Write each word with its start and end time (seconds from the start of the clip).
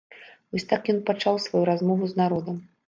Вось 0.55 0.65
так 0.71 0.89
ён 0.95 1.03
пачаў 1.11 1.39
сваю 1.45 1.63
размову 1.73 2.03
з 2.13 2.25
народам. 2.25 2.61